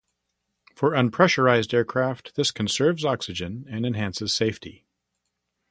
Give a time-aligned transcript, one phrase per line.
[0.73, 4.87] For unpressurized aircraft, this conserves oxygen and enhances safety.